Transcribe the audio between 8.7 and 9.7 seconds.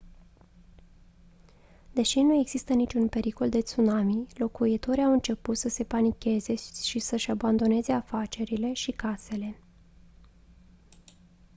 și casele